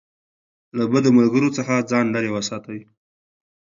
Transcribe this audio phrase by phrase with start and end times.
[0.77, 2.79] له بدو ملګرو څخه ځان لېرې وساتئ.